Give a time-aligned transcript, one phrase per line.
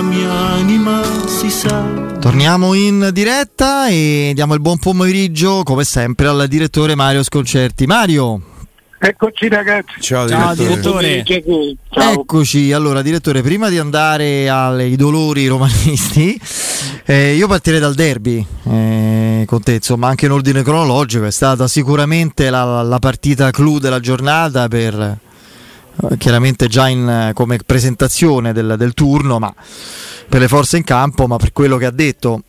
[0.00, 1.84] la mia anima si sa.
[2.18, 7.86] Torniamo in diretta e diamo il buon pomeriggio, come sempre, al direttore Mario Sconcerti.
[7.86, 8.40] Mario.
[8.98, 10.00] Eccoci ragazzi.
[10.00, 11.22] Ciao, Ciao, direttore.
[11.22, 11.76] direttore.
[11.90, 16.40] Eccoci, allora direttore, prima di andare ai dolori romanisti,
[17.04, 21.68] eh, io partirei dal derby eh, con te, insomma anche in ordine cronologico, è stata
[21.68, 25.18] sicuramente la, la partita clou della giornata per eh,
[26.18, 29.52] chiaramente già in, come presentazione del, del turno, ma
[30.28, 32.42] per le forze in campo, ma per quello che ha detto.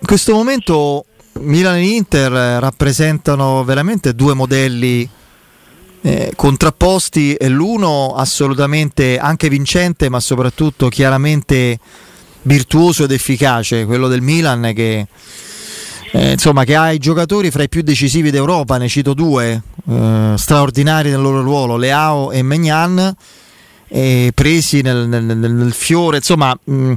[0.00, 1.04] In questo momento
[1.40, 5.08] Milan e Inter rappresentano veramente due modelli
[6.02, 11.78] eh, contrapposti e l'uno assolutamente anche vincente, ma soprattutto chiaramente
[12.42, 15.06] virtuoso ed efficace, quello del Milan che,
[16.12, 20.34] eh, insomma, che ha i giocatori fra i più decisivi d'Europa, ne cito due, eh,
[20.36, 23.14] straordinari nel loro ruolo, Leao e Megnan,
[23.88, 26.58] presi nel, nel, nel, fiore, insomma...
[26.64, 26.94] Mh,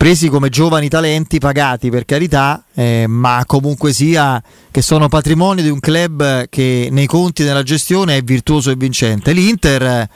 [0.00, 5.68] presi come giovani talenti pagati per carità, eh, ma comunque sia che sono patrimonio di
[5.68, 9.32] un club che nei conti della gestione è virtuoso e vincente.
[9.32, 10.08] L'Inter,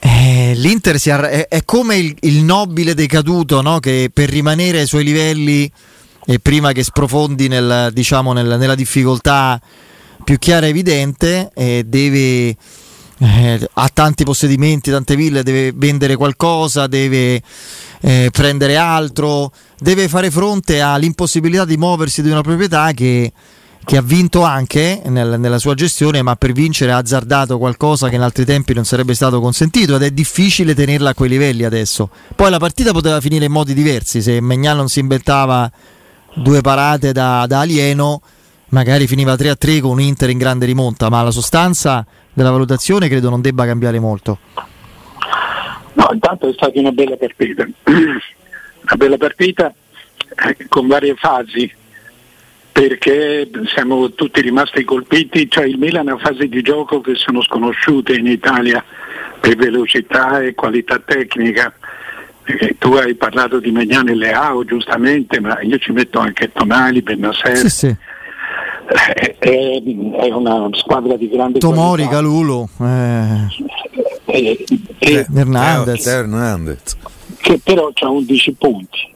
[0.00, 3.78] eh, l'Inter arra- è, è, come il, il nobile decaduto no?
[3.78, 5.72] che per rimanere ai suoi livelli
[6.26, 9.60] e prima che sprofondi nel, diciamo, nel, nella difficoltà
[10.22, 12.56] più chiara e evidente eh, deve
[13.20, 17.42] eh, ha tanti possedimenti, tante ville, deve vendere qualcosa, deve
[18.00, 23.30] eh, prendere altro, deve fare fronte all'impossibilità di muoversi di una proprietà che,
[23.84, 28.14] che ha vinto anche nel, nella sua gestione, ma per vincere ha azzardato qualcosa che
[28.14, 32.08] in altri tempi non sarebbe stato consentito ed è difficile tenerla a quei livelli adesso.
[32.34, 35.70] Poi la partita poteva finire in modi diversi, se Megnan non si inventava
[36.34, 38.20] due parate da, da alieno,
[38.68, 43.30] magari finiva 3-3 con un Inter in grande rimonta, ma la sostanza della valutazione credo
[43.30, 44.38] non debba cambiare molto.
[45.92, 49.72] No, intanto è stata una bella partita, una bella partita
[50.46, 51.70] eh, con varie fasi
[52.72, 58.14] perché siamo tutti rimasti colpiti, cioè il Milan ha fasi di gioco che sono sconosciute
[58.14, 58.82] in Italia
[59.40, 61.74] per velocità e qualità tecnica.
[62.58, 67.02] Eh, tu hai parlato di Megnani e Leao giustamente, ma io ci metto anche Tonali,
[67.02, 67.56] Benasser.
[67.56, 67.86] Sì, sì.
[67.86, 72.10] Eh, è, è, una squadra di grande Tomori, qualità.
[72.10, 72.68] Galulo.
[72.80, 73.46] Eh.
[74.24, 74.64] E,
[74.98, 76.06] e Hernandez.
[76.06, 76.96] Hernandez.
[77.40, 79.12] che però ha 11 punti,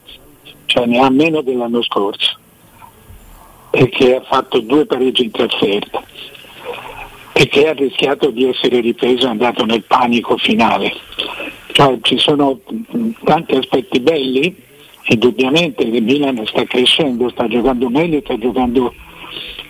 [0.65, 2.37] cioè ne ha meno dell'anno scorso
[3.71, 6.01] e che ha fatto due pareggi in trasferta
[7.33, 10.93] e che ha rischiato di essere ripreso e andato nel panico finale.
[11.75, 12.61] Cioè, ci sono
[13.25, 14.55] tanti aspetti belli,
[15.07, 18.93] indubbiamente il Milan sta crescendo, sta giocando meglio, sta giocando,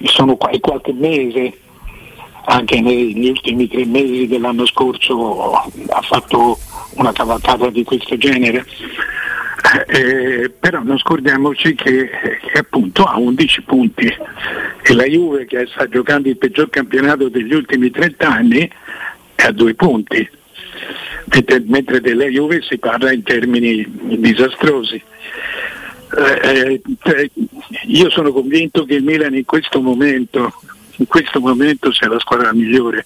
[0.04, 1.58] sono qualche mese
[2.46, 6.60] anche negli ultimi tre mesi dell'anno scorso ha fatto
[6.98, 8.64] una cavalcata di questo genere.
[9.88, 14.06] Eh, però non scordiamoci che, che, appunto ha 11 punti
[14.84, 18.70] e la Juve che sta giocando il peggior campionato degli ultimi 30 anni
[19.34, 20.30] è a due punti,
[21.25, 23.86] mentre, mentre della Juve si parla in termini
[24.18, 25.02] disastrosi.
[26.18, 27.31] Eh, eh,
[27.88, 30.53] io sono convinto che il Milan in questo momento
[30.97, 33.06] in questo momento sia la squadra migliore.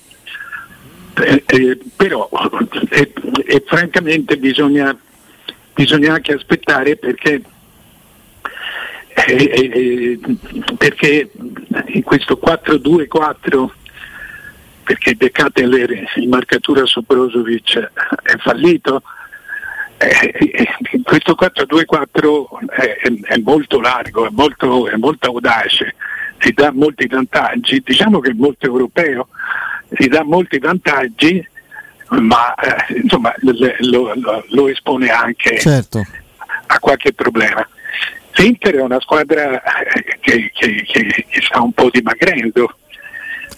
[1.16, 2.30] Eh, eh, però
[2.90, 3.14] eh,
[3.46, 4.98] eh francamente bisogna,
[5.74, 7.42] bisogna, anche aspettare perché,
[10.78, 11.32] perché
[11.88, 13.70] in questo 4-2-4
[14.90, 17.78] perché De Cateler in marcatura su Brozovic
[18.24, 19.04] è fallito
[21.04, 25.94] questo 4-2-4 è, è, molto largo, è molto, è molto audace
[26.40, 29.28] ti dà molti vantaggi, diciamo che è molto europeo,
[29.90, 31.48] ti dà molti vantaggi,
[32.08, 33.54] ma eh, insomma lo,
[34.16, 36.04] lo, lo, espone anche certo.
[36.66, 37.68] a qualche problema.
[38.38, 42.74] L'Inter è una squadra eh, che, che, che, che sta un po' dimagrendo,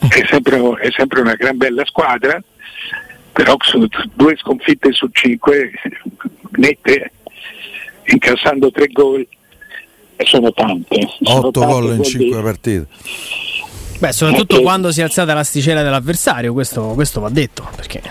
[0.09, 2.41] è sempre, è sempre, una gran bella squadra,
[3.31, 5.71] però su due sconfitte su cinque
[6.51, 7.11] nette,
[8.05, 9.27] incassando tre gol
[10.23, 11.07] sono tante.
[11.23, 12.87] 8 gol in 5 partite.
[13.99, 17.67] Beh, soprattutto eh, quando si è alzata l'asticella dell'avversario, questo, questo va detto.
[17.75, 18.01] Perché...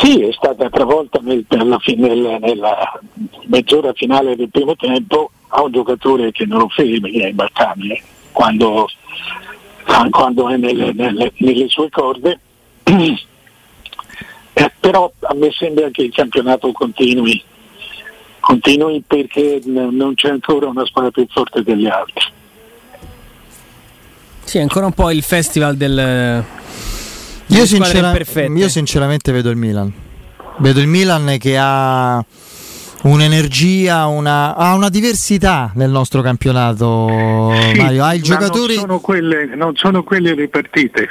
[0.00, 3.00] Sì, è stata travolta nel, nella, nella, nella,
[3.46, 8.00] mezz'ora finale del primo tempo a un giocatore che non lo fermi, che è imbarcabile,
[8.32, 8.88] quando,
[10.10, 12.38] quando è nelle, nelle, nelle sue corde.
[12.84, 17.42] Eh, però a me sembra che il campionato continui
[18.48, 22.32] continui perché non c'è ancora una squadra più forte delle altre.
[24.44, 26.42] Sì, è ancora un po' il festival del...
[27.48, 29.92] Io, sincera- io sinceramente vedo il Milan.
[30.58, 32.24] Vedo il Milan che ha
[33.02, 38.04] un'energia, una, ha una diversità nel nostro campionato, sì, Mario.
[38.04, 38.74] Ha i giocatori.
[38.74, 41.08] Non sono, quelle, non sono quelle le partite.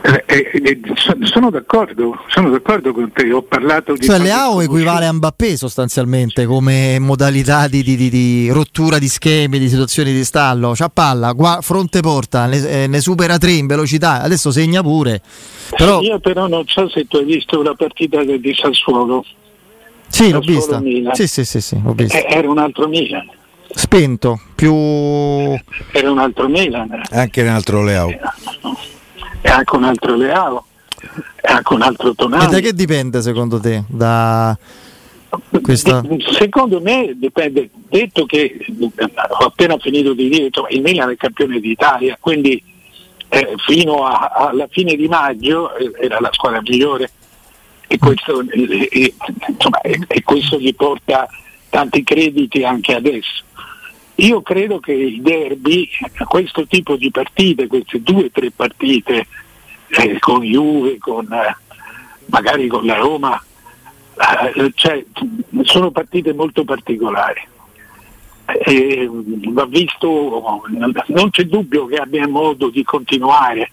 [0.00, 0.80] Eh, eh, eh
[1.24, 4.06] sono, d'accordo, sono d'accordo con te, ho parlato di...
[4.06, 9.58] Cioè Leao equivale a Mbappé sostanzialmente come modalità di, di, di, di, rottura di schemi,
[9.58, 13.66] di situazioni di stallo, c'ha palla, gua, fronte porta, ne, eh, ne, supera tre in
[13.66, 15.20] velocità, adesso segna pure.
[15.76, 16.00] Però...
[16.00, 19.24] Io però non so se tu hai visto la partita di Sassuolo.
[20.08, 20.80] Sì, l'ho vista.
[21.12, 22.18] Sì, sì, sì, sì, l'ho vista.
[22.18, 23.30] Era un altro Milan.
[23.70, 24.74] Spento, più...
[25.92, 27.02] Era un altro Milan.
[27.10, 28.10] Anche un altro Leao
[29.40, 30.64] e anche un altro Leao
[31.40, 32.44] e anche un altro Tonali.
[32.44, 33.84] E da che dipende secondo te?
[33.86, 34.58] Da
[35.62, 36.02] questa...
[36.32, 41.60] Secondo me dipende, detto che ho appena finito di dire, insomma, il Milan è campione
[41.60, 42.60] d'Italia, quindi
[43.28, 47.10] eh, fino a, alla fine di maggio eh, era la squadra migliore
[47.88, 49.14] e questo, eh, eh
[49.48, 51.28] insomma, e questo gli porta
[51.70, 53.44] tanti crediti anche adesso.
[54.16, 55.88] Io credo che il derby,
[56.26, 59.26] questo tipo di partite, queste due o tre partite
[59.88, 61.56] eh, con Juve, con, eh,
[62.26, 63.42] magari con la Roma,
[64.54, 65.04] eh, cioè,
[65.62, 67.46] sono partite molto particolari.
[69.50, 70.62] va visto,
[71.06, 73.70] non c'è dubbio che abbia modo di continuare,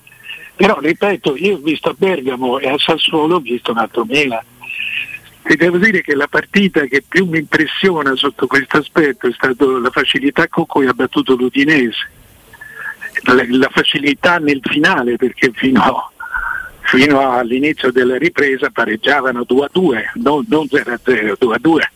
[0.55, 4.43] però ripeto, io ho visto a Bergamo e a Sassuolo ho visto un altro Milan
[5.47, 9.63] e devo dire che la partita che più mi impressiona sotto questo aspetto è stata
[9.63, 12.09] la facilità con cui ha battuto l'Udinese,
[13.25, 16.11] la, la facilità nel finale perché fino,
[16.81, 21.59] fino, all'inizio della ripresa pareggiavano 2 a 2, non, non 0 a 0, 2 a
[21.59, 21.91] 2.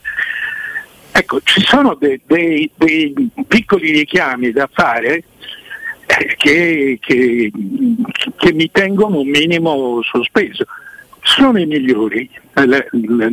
[1.10, 5.24] Ecco, ci sono dei, dei, dei piccoli richiami da fare
[6.36, 7.52] che, che,
[8.36, 10.64] che mi tengono un minimo sospeso
[11.22, 12.88] sono i migliori, eh,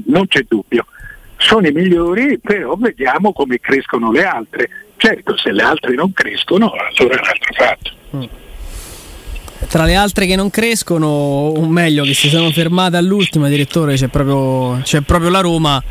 [0.06, 0.85] non c'è dubbio,
[1.38, 4.69] sono i migliori, però vediamo come crescono le altre.
[4.97, 7.91] Certo, se le altre non crescono, allora è un altro fatto.
[8.15, 8.24] Mm.
[9.68, 14.07] Tra le altre che non crescono, o meglio, che si sono fermate all'ultima, direttore, c'è
[14.07, 15.83] proprio, c'è proprio la Roma.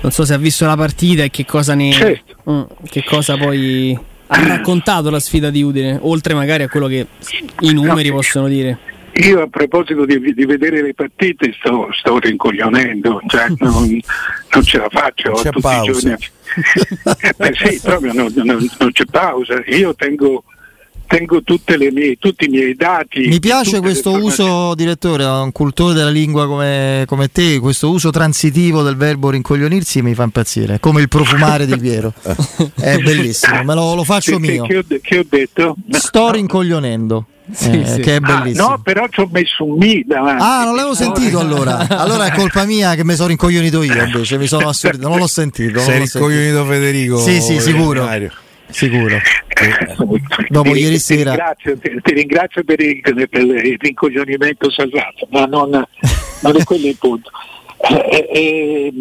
[0.00, 1.92] Non so se ha visto la partita e che cosa ne.
[1.92, 2.36] Certo.
[2.50, 3.96] Mm, che cosa poi
[4.32, 7.06] ha raccontato la sfida di Udine, oltre magari a quello che
[7.60, 8.78] i numeri no, possono dire.
[9.16, 14.00] Io a proposito di, di, vedere le partite sto, sto rincoglionendo, cioè non,
[14.54, 15.90] non, ce la faccio c'è tutti pausa.
[15.90, 16.16] i giorni.
[17.38, 19.62] Eh, sì, proprio non, non, non, c'è pausa.
[19.66, 20.44] Io tengo,
[21.12, 21.42] tengo
[21.92, 23.28] mie, tutti i miei dati.
[23.28, 28.82] Mi piace questo uso, direttore, un cultore della lingua come, come, te, questo uso transitivo
[28.82, 32.14] del verbo rincoglionirsi mi fa impazzire, come il profumare di Piero.
[32.74, 34.64] È bellissimo, me lo, lo faccio mio.
[34.64, 35.76] Che ho, che ho detto?
[35.90, 37.26] Sto rincoglionendo.
[37.50, 38.00] Sì, eh, sì.
[38.00, 38.66] Che è bellissimo.
[38.66, 40.42] Ah, no, però ci ho messo un mi davanti.
[40.42, 41.86] Ah, non l'avevo sentito allora.
[42.02, 44.38] Allora è colpa mia che mi sono rincoglionito io invece.
[44.38, 45.80] Mi sono assurdo, non l'ho sentito.
[45.80, 47.18] Sei rincoglionito Federico?
[47.18, 48.08] Sì, sì, sicuro.
[48.72, 49.20] Sicuro.
[50.48, 51.32] Dopo ti, ieri sera.
[51.32, 56.64] Ti ringrazio, ti, ti ringrazio per, il, per il rincoglionimento salvato, ma non, non è
[56.64, 57.30] quello il punto.
[57.84, 58.92] Eh, eh,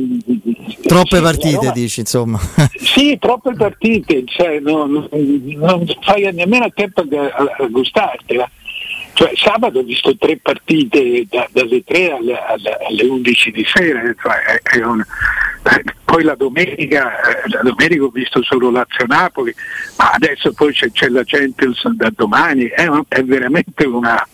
[0.87, 2.39] troppe sì, partite Roma, dici insomma
[2.79, 8.49] sì troppe partite cioè, non, non, fai nemmeno a tempo a, a gustartela
[9.21, 14.01] cioè, sabato ho visto tre partite da, dalle 3 alle, alle, alle, 11 di sera
[14.19, 19.53] cioè, è, è un, eh, poi la domenica, eh, la domenica ho visto solo Lazio-Napoli
[19.97, 24.27] ma adesso poi c'è, c'è la Champions da domani è, è veramente una,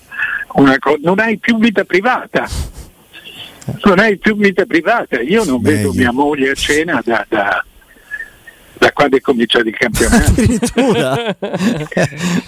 [0.54, 2.48] una cosa non hai più vita privata
[3.84, 5.20] non hai più vita privata.
[5.20, 5.90] Io non Meglio.
[5.90, 7.66] vedo mia moglie a cena da, da
[8.98, 10.42] quando è cominciato il campionato.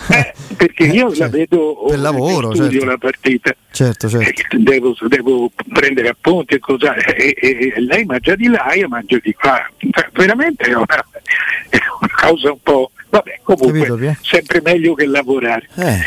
[0.09, 1.19] eh, perché io sì.
[1.19, 2.85] la vedo per lavoro, studio certo.
[2.87, 3.55] la partita.
[3.71, 4.27] Certo, certo.
[4.27, 6.95] Eh, devo, devo, prendere appunti e cosa.
[6.95, 9.63] E, e, e, lei mangia di là, io mangio di qua.
[9.77, 11.05] Cioè, veramente è una,
[11.69, 12.89] è una cosa un po'.
[13.09, 15.69] Vabbè, comunque Capito, sempre meglio che lavorare.
[15.75, 15.99] Eh.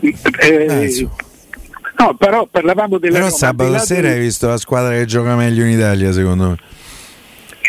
[0.00, 1.08] Eh, eh
[1.98, 5.64] No, però parlavamo della Però Roma, sabato sera hai visto la squadra che gioca meglio
[5.64, 6.56] in Italia, secondo me.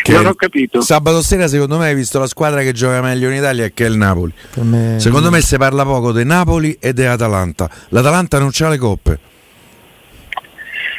[0.02, 0.82] Che non ho capito.
[0.82, 3.90] Sabato sera, secondo me, hai visto la squadra che gioca meglio in Italia, che è
[3.90, 4.34] il Napoli.
[4.56, 5.00] Me...
[5.00, 7.70] Secondo me si parla poco di Napoli e dell'Atalanta.
[7.90, 9.20] L'Atalanta non c'ha le coppe.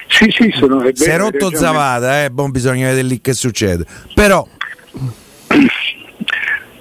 [0.09, 0.83] Sì, sì, sono.
[0.83, 3.85] È si è rotto Zavada, eh, bon, bisogna vedere lì che succede.
[4.15, 4.47] Però.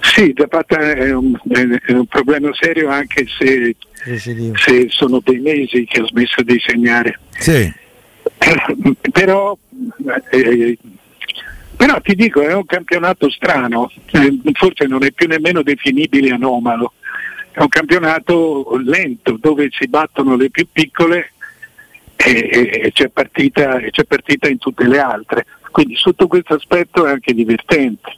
[0.00, 6.00] Sì, Zapata è un, è un problema serio anche se se sono dei mesi che
[6.00, 7.18] ho smesso di segnare.
[7.38, 7.72] Sì.
[9.12, 9.56] però,
[10.30, 10.78] eh,
[11.80, 16.92] però ti dico, è un campionato strano, eh, forse non è più nemmeno definibile anomalo,
[17.52, 21.32] è un campionato lento dove si battono le più piccole
[22.16, 25.46] e, e- e c'è, partita, e c'è partita in tutte le altre.
[25.70, 28.14] Quindi sotto questo aspetto è anche divertente.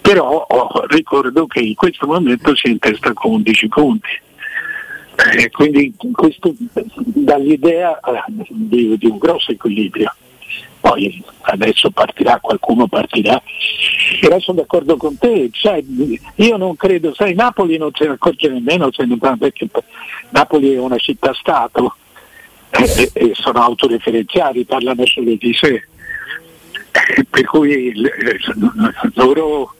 [0.00, 4.08] Però oh, ricordo che in questo momento si è in testa con 11 punti.
[5.36, 6.54] Eh, quindi questo
[6.96, 10.10] dà l'idea eh, di, di un grosso equilibrio.
[10.82, 13.40] Poi adesso partirà, qualcuno partirà.
[14.20, 15.80] Però sono d'accordo con te, cioè,
[16.34, 18.90] io non credo, sai, Napoli non se ne accorge nemmeno
[19.38, 19.68] perché
[20.30, 21.94] Napoli è una città-stato
[22.70, 25.86] eh, e sono autoreferenziali, parlano solo di sé.
[27.30, 27.94] Per cui
[29.14, 29.74] loro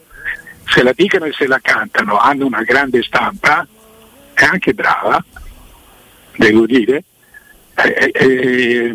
[0.67, 3.67] se la dicono e se la cantano, hanno una grande stampa,
[4.35, 5.23] è anche brava,
[6.37, 7.03] devo dire,
[7.75, 8.95] e, e-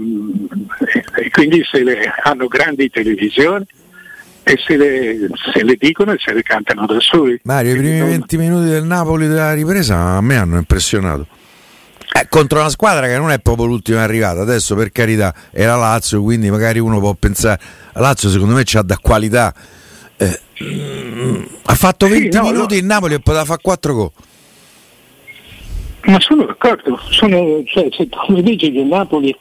[1.15, 3.65] e quindi se le, hanno grandi televisioni
[4.43, 7.39] e se le, se le dicono e se le cantano da soli.
[7.43, 11.27] Mario, i primi Quindi non- 20 minuti del Napoli della ripresa a me hanno impressionato.
[12.13, 15.75] Eh, contro una squadra che non è proprio l'ultima arrivata, adesso per carità è la
[15.75, 17.59] Lazio, quindi magari uno può pensare,
[17.93, 19.53] la Lazio secondo me c'ha da qualità.
[20.15, 22.79] Eh, mm, ha fatto Sì, 20 no, minuti no.
[22.79, 24.11] il Napoli e poteva fare 4 gol.
[26.07, 29.35] Ma sono d'accordo, sono, cioè, se tu mi dici che il Napoli,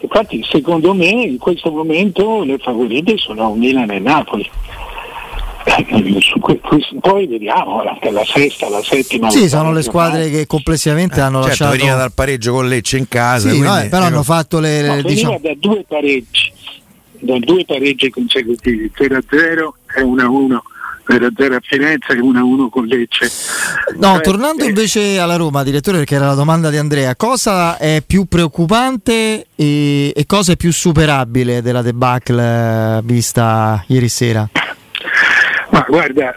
[0.00, 4.50] infatti secondo me in questo momento le favorite sono Milan e Napoli.
[5.64, 5.84] Eh,
[6.40, 6.60] que-
[7.00, 9.30] Poi vediamo la, la sesta, la settima.
[9.30, 11.76] Sì, sono le squadre che complessivamente hanno certo, lasciato.
[11.76, 13.48] veniva dal pareggio con Lecce in casa.
[13.50, 16.52] Sì, quindi- vabbè, però eh, hanno fatto le, le- veniva diciamo, da due pareggi,
[17.20, 20.58] da due pareggi consecutivi, 0-0 e 1-1,
[21.08, 23.30] 0-0 a Firenze e 1-1 con Lecce.
[23.96, 27.78] No, Cioè, tornando eh, invece alla Roma, direttore, perché era la domanda di Andrea, cosa
[27.78, 34.48] è più preoccupante e, e cosa è più superabile della debacle vista ieri sera?
[35.70, 36.34] Ma guarda,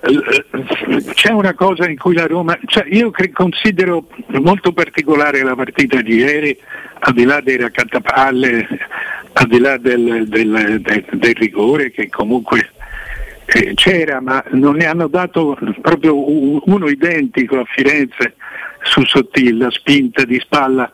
[1.13, 4.07] c'è una cosa in cui la Roma, cioè io considero
[4.41, 6.57] molto particolare la partita di ieri,
[6.99, 8.67] al di là dei raccattapalle,
[9.33, 12.71] al di là del, del- del- del rigore che comunque
[13.53, 16.15] eh, c'era, ma non ne hanno dato proprio
[16.69, 18.35] uno identico a Firenze
[18.83, 20.91] su Sottil, la spinta di spalla,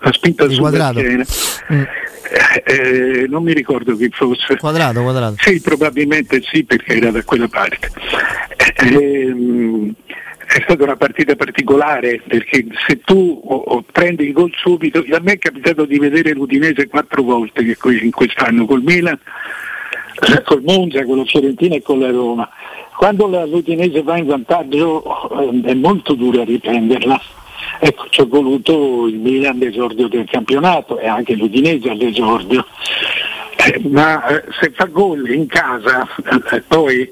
[0.00, 0.98] la spinta Di sulla Quadrato.
[1.00, 1.24] schiena.
[1.72, 1.82] Mm.
[2.28, 2.62] Eh,
[3.22, 4.56] eh, non mi ricordo chi fosse.
[4.56, 5.34] Quadrato, quadrato.
[5.38, 7.90] Sì, probabilmente sì, perché era da quella parte.
[8.76, 9.92] Ehm,
[10.46, 15.20] è stata una partita particolare perché se tu o- o prendi il gol subito, a
[15.20, 19.18] me è capitato di vedere l'Udinese quattro volte in quest'anno col Milan, eh,
[20.44, 22.48] col Monza, con la Fiorentina e con la Roma.
[22.96, 25.02] Quando la- l'Udinese va in vantaggio
[25.38, 27.20] eh, è molto dura riprenderla.
[27.80, 32.64] Ecco, ci è voluto il Milan all'esordio del campionato e anche l'Udinese all'esordio.
[33.56, 36.06] Eh, ma eh, se fa gol in casa
[36.52, 37.10] eh, poi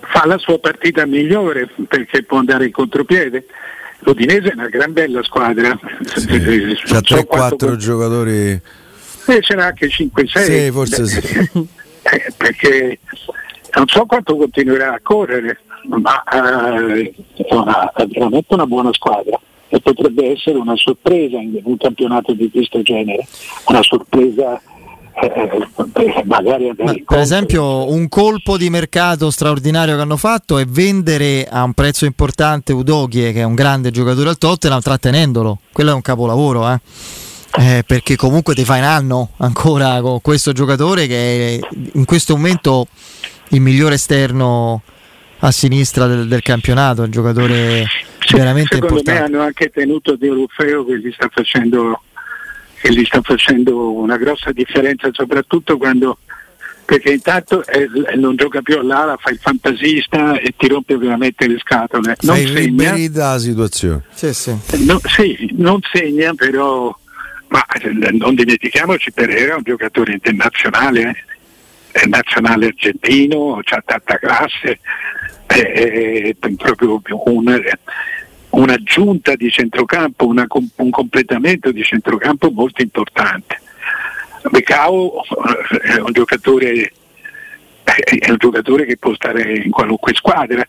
[0.00, 3.46] fa la sua partita migliore perché può andare in contropiede.
[4.00, 5.70] L'Udinese è una gran bella squadra.
[5.70, 8.50] Eh, C'ha non so 3-4 quanto- giocatori.
[9.26, 10.26] eh, c'era anche 5-6.
[10.44, 11.68] Sì, forse sì.
[12.04, 12.98] Eh, perché
[13.74, 19.38] non so quanto continuerà a correre, ma eh, è, una, è veramente una buona squadra
[19.68, 23.26] e potrebbe essere una sorpresa in un campionato di questo genere,
[23.66, 24.60] una sorpresa
[25.16, 30.64] eh, eh, magari Ma, per esempio, un colpo di mercato straordinario che hanno fatto è
[30.66, 35.58] vendere a un prezzo importante Udogie, che è un grande giocatore al Tottenham, trattenendolo.
[35.72, 36.80] Quello è un capolavoro, eh.
[37.56, 42.34] Eh, perché comunque ti fai un anno ancora con questo giocatore che è in questo
[42.36, 42.88] momento
[43.50, 44.82] il migliore esterno
[45.38, 47.86] a sinistra del, del campionato, un giocatore
[48.26, 49.32] Sì, veramente secondo me importante.
[49.34, 52.00] hanno anche tenuto De Orfeo che gli sta facendo
[52.80, 56.18] che gli sta facendo una grossa differenza soprattutto quando
[56.84, 61.58] perché intanto eh, non gioca più all'ala, fa il fantasista e ti rompe veramente le
[61.58, 62.16] scatole.
[62.20, 62.94] Non Fai segna,
[63.32, 64.02] la situazione.
[64.12, 64.54] Sì, sì.
[64.84, 66.94] no- sì, non segna però,
[67.54, 71.24] ma eh, non dimentichiamoci Pereira è un giocatore internazionale,
[71.92, 74.80] eh, nazionale argentino, ha tanta classe,
[75.46, 77.62] è, proprio un,
[78.50, 83.60] un'aggiunta di centrocampo, una un completamento di centrocampo molto importante.
[84.50, 86.92] Becao eh, è un giocatore
[87.84, 90.66] è un giocatore che può stare in qualunque squadra.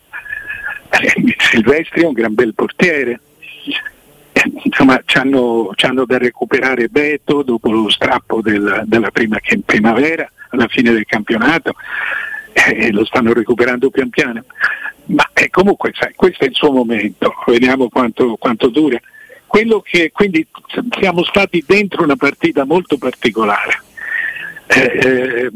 [0.91, 3.19] Eh, Silvestri è un gran bel portiere.
[4.45, 10.67] Eh, Insomma, c'hanno, c'hanno da recuperare Beto dopo lo strappo del- della prima primavera, alla
[10.67, 11.73] fine del campionato,
[12.53, 14.43] e lo stanno recuperando pian piano.
[15.07, 18.99] Ma eh, comunque, sai, questo è il suo momento, vediamo quanto, quanto dura.
[19.45, 20.45] Quello che, quindi
[20.99, 23.81] siamo stati dentro una partita molto particolare.
[24.67, 25.51] Eh, eh,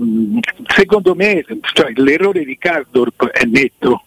[0.68, 1.44] secondo me
[1.74, 4.04] cioè, l'errore di Cardorp è netto,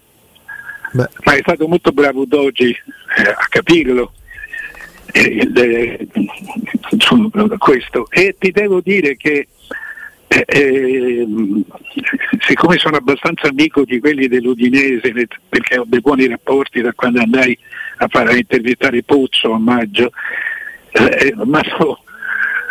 [0.92, 1.08] Beh.
[1.24, 4.12] ma è stato molto bravo Dogi eh, a capirlo.
[5.12, 6.06] Eh, le-
[6.98, 8.06] su questo.
[8.10, 9.48] E ti devo dire che
[10.28, 11.26] eh, eh,
[12.40, 17.20] siccome sono abbastanza amico di quelli dell'Udinese ne- perché ho dei buoni rapporti da quando
[17.20, 17.56] andai
[17.98, 20.10] a fare a intervistare Pozzo a maggio
[20.92, 22.02] eh, ma so-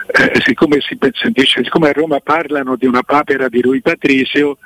[0.08, 0.98] eh, siccome, si
[1.32, 4.58] dice, siccome a Roma parlano di una papera di Rui Patricio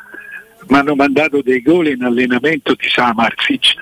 [0.67, 3.75] mi hanno mandato dei gol in allenamento di Samarzic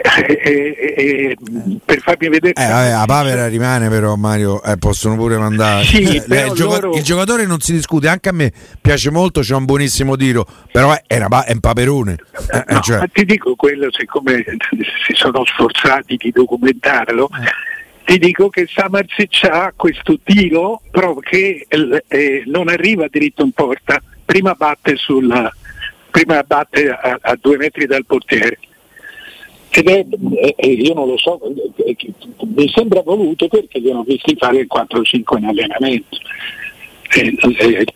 [0.00, 1.36] Eh, eh, eh,
[1.84, 5.84] per farmi vedere Eh, vabbè, la papera rimane però Mario, eh, possono pure mandare.
[5.84, 9.40] Sì, Eh, il, gioca- loro- il giocatore non si discute, anche a me piace molto,
[9.40, 12.16] c'è un buonissimo tiro, però è, una è un paperone.
[12.68, 14.44] No, cioè, ti dico quello, siccome
[15.06, 17.28] si sono sforzati di documentarlo,
[18.04, 21.66] ti dico che Samarzic ha questo tiro proprio che
[22.46, 25.50] non arriva dritto in porta, prima batte, sul,
[26.10, 28.58] prima batte a, a due metri dal portiere.
[29.70, 31.40] Ed è, eh, eh, io non lo so,
[31.76, 32.12] eh, eh,
[32.54, 36.16] mi sembra voluto perché li ho visti fare il 4-5 in allenamento.
[37.14, 37.86] Eh, eh,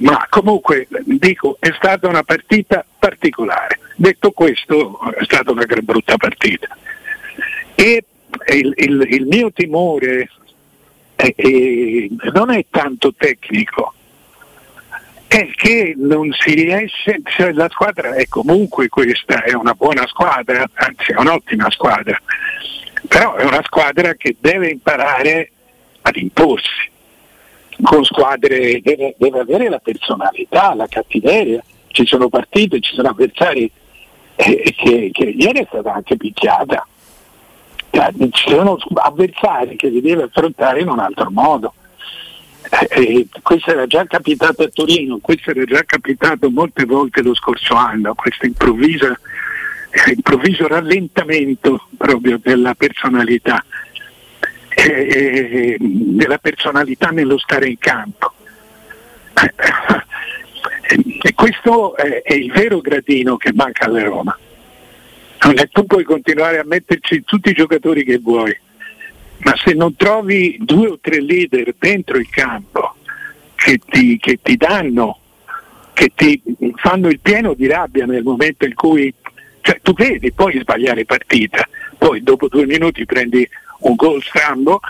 [0.00, 3.78] ma comunque dico è stata una partita particolare.
[3.96, 6.68] Detto questo, è stata una gran brutta partita.
[7.74, 8.04] E
[8.52, 10.30] il, il- il mio timore
[11.16, 11.34] è-
[12.32, 13.92] non è tanto tecnico,
[15.54, 21.12] che non si riesce, cioè la squadra è comunque questa, è una buona squadra, anzi
[21.12, 22.20] è un'ottima squadra,
[23.08, 25.50] però è una squadra che deve imparare
[26.02, 26.92] ad imporsi
[27.82, 31.62] con squadre deve, deve avere la personalità, la cattiveria.
[31.88, 33.70] Ci sono partite, ci sono avversari
[34.36, 36.86] eh, che, che ieri è stata anche picchiata.
[37.90, 41.74] Cioè, Ci sono avversari che li deve affrontare in un altro modo.
[42.80, 47.34] Eh, eh, questo era già capitato a Torino, questo era già capitato molte volte lo
[47.34, 49.18] scorso anno, questo improvvisa-
[49.90, 53.64] eh, improvviso rallentamento proprio della personalità
[54.76, 58.32] eh, della personalità nello stare in campo.
[61.22, 64.36] E questo è, il vero gradino che manca alla Roma.
[65.70, 68.56] Tu puoi continuare a metterci tutti i giocatori che vuoi,
[69.38, 72.94] ma se non trovi due o tre leader dentro il campo
[73.54, 75.18] che ti, che ti danno,
[75.92, 76.40] che ti
[76.76, 79.12] fanno il pieno di rabbia nel momento in cui
[79.60, 81.66] cioè, tu vedi, puoi sbagliare partita,
[81.96, 83.48] poi dopo due minuti prendi
[83.80, 84.80] un gol strambo,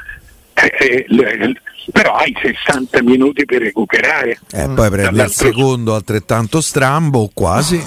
[0.54, 1.56] eh, eh, l-
[1.92, 4.38] però hai 60 minuti per recuperare.
[4.52, 7.80] eh, poi prendi il secondo altrettanto strambo, quasi.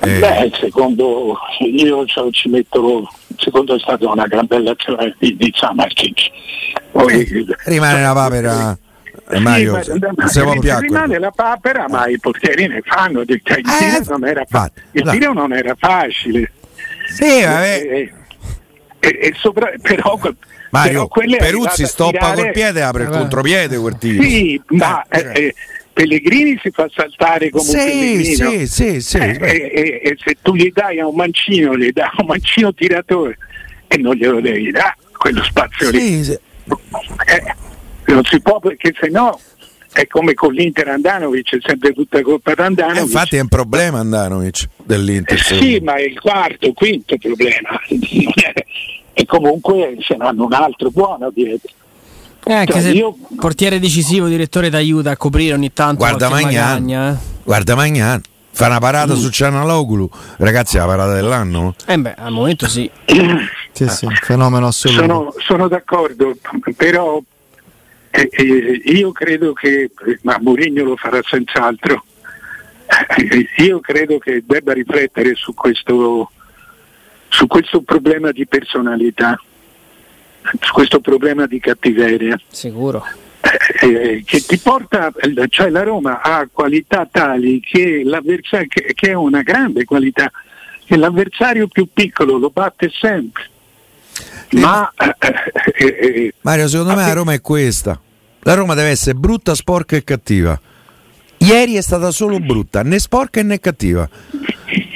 [0.00, 5.14] Eh, Beh, il secondo, io ci- metto, il secondo è stata una gran bella azione
[5.18, 6.30] di, di Samartic.
[6.92, 8.72] Poi, rimane una papera.
[9.30, 11.18] eh, Sì, Mario, ma- se- ma- se può rimane piacque.
[11.18, 13.20] la papera, ma i portieri ne fanno.
[13.20, 15.10] Il tiro, Eh, non, era fa- il là.
[15.12, 16.52] tiro non era facile.
[17.08, 17.74] Sì, vabbè.
[17.90, 18.12] Eh,
[19.00, 20.34] e- e sopra- però, però
[20.70, 24.22] Mario, è Peruzzi stoppa tirare- col piede e apre il contropiede quel tiro.
[24.22, 25.54] Sì, ma Eh, eh, eh,
[25.98, 28.50] Pellegrini si fa saltare come un Sì, pellegrino.
[28.50, 29.16] sì, sì, sì.
[29.18, 32.26] Eh, e, e- e se tu gli dai a un mancino, gli dai a un
[32.26, 33.36] mancino tiratore
[33.88, 35.98] e non glielo devi dare quello spazio lì.
[35.98, 36.32] Sì, sì.
[37.26, 37.54] Eh,
[38.12, 39.40] non si può perché se no
[39.92, 43.02] è come con l'Inter Andanovic, è sempre tutta colpa di Eh, Andanovic.
[43.02, 45.36] infatti è un problema Andanovic dell'Inter.
[45.36, 47.70] Eh, sì, ma è il quarto, quinto problema.
[49.20, 51.72] E comunque ce n'hanno un altro buono dietro.
[52.48, 55.96] Eh, anche Cioè, se io- portiere decisivo, direttore, ti aiuta a coprire ogni tanto.
[55.96, 57.16] Guarda Magnan, magagna, eh.
[57.44, 60.08] guarda Magnan, fa una parata su Cianaloglu,
[60.38, 61.74] ragazzi, è la parata dell'anno.
[61.84, 62.90] Eh beh, al momento sì.
[63.78, 65.00] Sì, sì, fenomeno assoluto.
[65.02, 66.36] Sono, sono d'accordo,
[66.74, 67.22] però
[68.10, 69.90] eh, eh, io credo che,
[70.22, 72.02] ma Mourinho lo farà senz'altro,
[73.16, 76.32] eh, io credo che debba riflettere su questo,
[77.28, 79.40] su questo problema di personalità,
[80.72, 82.38] questo problema di cattiveria.
[82.50, 83.04] Sicuro.
[83.80, 85.12] eh, che ti porta,
[85.48, 90.30] cioè la Roma ha qualità tali che, l'avversario, che, che è una grande qualità,
[90.84, 93.44] che l'avversario più piccolo lo batte sempre.
[94.52, 95.14] Ma eh,
[95.76, 97.98] eh, eh, Mario, secondo me la Roma è questa.
[98.40, 100.58] La Roma deve essere brutta, sporca e cattiva.
[101.38, 104.08] Ieri è stata solo brutta, né sporca né cattiva.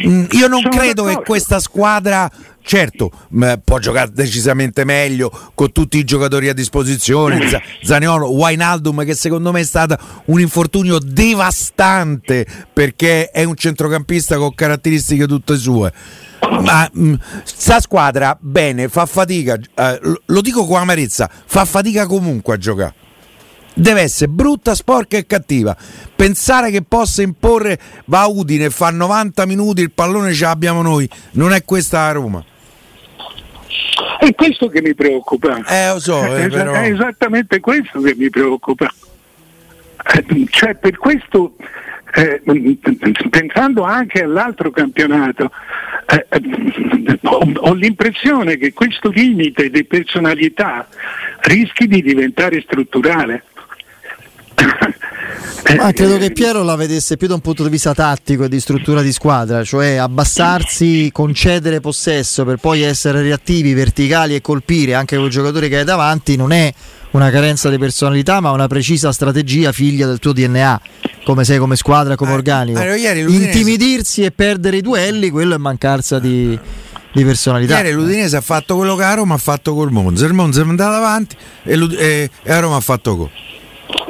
[0.06, 1.30] Mm, Io non Sono credo che d'accordo.
[1.30, 2.28] questa squadra,
[2.62, 7.48] certo, mh, può giocare decisamente meglio con tutti i giocatori a disposizione.
[7.48, 9.96] Z- Zaniolo, Wijnaldum, che secondo me è stato
[10.26, 15.92] un infortunio devastante perché è un centrocampista con caratteristiche tutte sue.
[16.60, 22.54] Ma mh, sta squadra bene, fa fatica, eh, lo- dico con amarezza, fa fatica comunque
[22.54, 22.94] a giocare
[23.74, 25.74] deve essere brutta, sporca e cattiva.
[26.14, 31.52] Pensare che possa imporre va Udine fa 90 minuti il pallone ce l'abbiamo noi, non
[31.52, 32.44] è questa la Roma.
[34.18, 35.58] È questo che mi preoccupa.
[35.66, 36.72] Eh, so, eh, è, però...
[36.72, 38.92] è esattamente questo che mi preoccupa.
[40.14, 41.54] Eh, cioè, per questo,
[42.14, 42.42] eh,
[43.30, 45.50] pensando anche all'altro campionato,
[46.06, 46.26] eh,
[47.22, 50.86] ho, ho l'impressione che questo limite di personalità
[51.42, 53.44] rischi di diventare strutturale.
[55.76, 58.60] Ma credo che Piero la vedesse più da un punto di vista tattico e di
[58.60, 65.16] struttura di squadra, cioè abbassarsi, concedere possesso per poi essere reattivi, verticali e colpire anche
[65.16, 66.72] quel giocatore che hai davanti non è
[67.12, 70.80] una carenza di personalità, ma una precisa strategia figlia del tuo DNA,
[71.24, 72.78] come sei come squadra, come Eh, organico.
[73.44, 76.58] Intimidirsi e perdere i duelli, quello è mancanza di,
[77.12, 77.76] di personalità.
[77.76, 80.24] Ieri l'Udinese ha fatto quello che a Roma ha fatto col Monza.
[80.26, 83.30] Il Monza è andato avanti e, e- e a Roma ha fatto gol.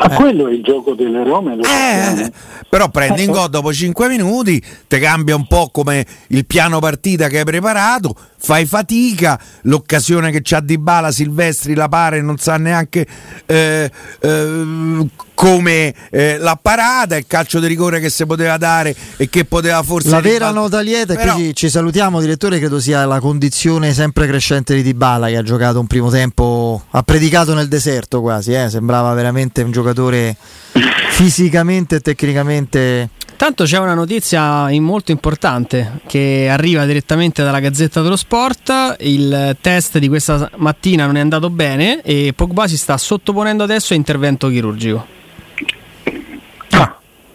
[0.08, 1.56] Ma quello è il gioco delle Rome.
[1.60, 2.32] Eh,
[2.68, 7.28] però prendi in gol dopo 5 minuti, ti cambia un po' come il piano partita
[7.28, 12.56] che hai preparato, fai fatica, l'occasione che c'ha di Bala Silvestri la pare non sa
[12.56, 13.06] neanche
[13.46, 15.06] eh, eh,
[15.42, 19.82] come eh, l'ha parata, il calcio di rigore che si poteva dare e che poteva
[19.82, 20.10] forse...
[20.10, 20.60] La vera ribaltare.
[20.60, 24.72] nota lieta, e Però- qui ci, ci salutiamo direttore, credo sia la condizione sempre crescente
[24.72, 29.12] di Dybala che ha giocato un primo tempo, ha predicato nel deserto quasi, eh, sembrava
[29.14, 30.36] veramente un giocatore
[31.10, 33.08] fisicamente e tecnicamente...
[33.34, 38.98] Tanto c'è una notizia in- molto importante che arriva direttamente dalla Gazzetta dello Sport.
[39.00, 43.92] Il test di questa mattina non è andato bene e Pogba si sta sottoponendo adesso
[43.94, 45.20] a intervento chirurgico.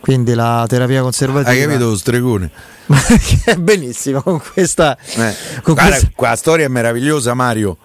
[0.08, 1.50] Quindi la terapia conservativa.
[1.52, 2.50] Hai capito lo stregone?
[3.60, 4.98] Benissimo, con questa...
[4.98, 5.36] Eh.
[5.62, 7.76] Con Guarda, questa- qua la storia è meravigliosa, Mario.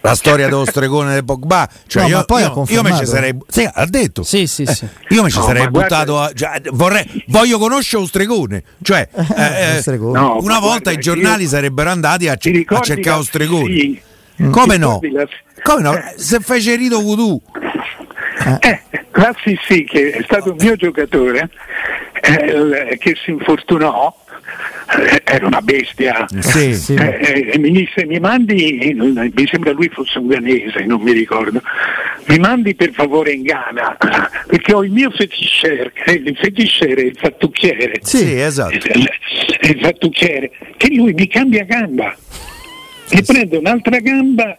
[0.00, 1.68] La storia dello stregone del Pogba.
[1.86, 3.36] Cioè No, io, poi io, io me ci sarei.
[3.46, 4.24] Sì, ha detto.
[4.24, 4.84] Sì, sì, Eh, sì.
[5.10, 6.20] Io mi ci No, sarei buttato.
[6.20, 8.64] A, cioè, vorrei, voglio conoscere lo stregone.
[8.82, 10.18] Cioè, eh, eh, stregone.
[10.18, 13.72] No, una volta guarda, i giornali io- sarebbero andati a, a cercare lo stregone.
[13.72, 14.02] sì.
[14.50, 15.24] Come ricordi la-
[15.62, 15.94] Come no?
[16.16, 17.40] Se fece rito voodoo.
[18.60, 18.80] Eh,
[19.12, 21.50] la Sissi, che è stato un mio giocatore,
[22.20, 24.14] eh, che si infortunò,
[24.98, 26.26] eh, era una bestia.
[26.40, 26.74] Sì.
[26.74, 26.94] Sì.
[26.94, 31.12] Eh, eh, e mi disse mi mandi, mi sembra lui fosse un ghanese, non mi
[31.12, 31.62] ricordo,
[32.26, 33.96] mi mandi per favore in Ghana
[34.46, 38.74] perché ho il mio fetisciere, eh, il fetisciere è il fattucchiere, Sì, esatto.
[38.74, 42.14] è il fattucchiere, che lui mi cambia gamba
[43.10, 44.58] e prende un'altra gamba, eh,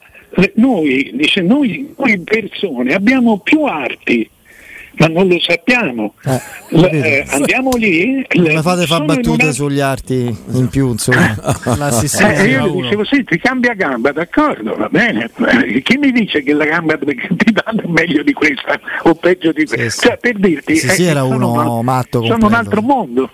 [0.55, 4.29] noi, dice, noi, noi persone abbiamo più arti.
[4.97, 6.13] Ma non lo sappiamo.
[6.23, 8.25] Eh, L- eh, andiamo lì.
[8.33, 11.35] Mi fate fare sono battute una- sugli arti in più, insomma.
[11.91, 15.29] Sissi eh, io gli dicevo, sì, ti cambia gamba, d'accordo, va bene.
[15.65, 19.51] Eh, Chi mi dice che la gamba ti danno è meglio di questa o peggio
[19.51, 19.89] di questa?
[19.89, 20.05] Sì, sì.
[20.07, 23.29] Cioè, per dirti, Sì, sì, eh, era sono uno una- matto Sono un altro mondo.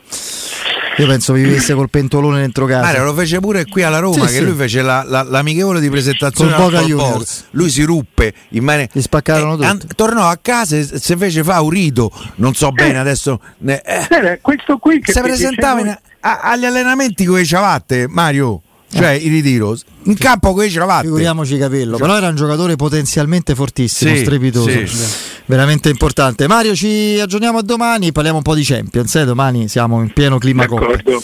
[0.97, 2.81] Io penso vivesse col pentolone dentro casa.
[2.85, 4.43] Mario lo fece pure qui alla Roma, Sì, che sì.
[4.43, 7.45] lui fece la- la- l'amichevole di presentazione Col Boca Juniors.
[7.51, 8.89] Lui si ruppe in maniera.
[8.93, 9.95] Gli spaccarono Eh, tutti.
[9.95, 12.11] tornò a casa e si fece fa un rito.
[12.35, 13.39] Non so bene adesso.
[13.59, 18.07] ne- eh, questo qui che si presentava dicevo- in- a- agli allenamenti con le ciabatte,
[18.07, 18.61] Mario.
[18.93, 19.77] Cioè il ritiro.
[20.03, 21.05] In campo con le ciabatte.
[21.05, 25.05] Figuriamoci capello, però era un giocatore potenzialmente fortissimo, Sì, strepitoso, sì.
[25.45, 26.47] veramente importante.
[26.47, 29.25] Mario, ci aggiorniamo a domani, parliamo un po' di Champions, eh?
[29.25, 30.87] domani siamo in pieno clima Coppa.
[30.87, 31.23] D'accordo.